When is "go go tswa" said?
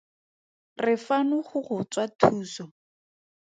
1.47-2.05